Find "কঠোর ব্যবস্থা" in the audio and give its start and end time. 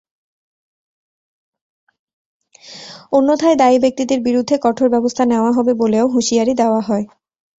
4.61-5.23